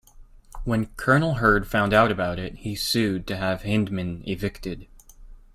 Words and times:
When 0.63 0.87
Colonel 0.97 1.35
Hurd 1.35 1.67
found 1.67 1.93
out 1.93 2.09
about 2.11 2.39
it, 2.39 2.55
he 2.55 2.73
sued 2.73 3.27
to 3.27 3.37
have 3.37 3.61
Hyndman 3.61 4.23
evicted. 4.27 4.87